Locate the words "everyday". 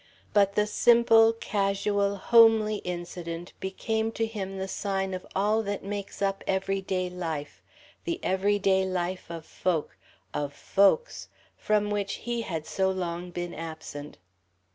6.47-7.07, 8.23-8.83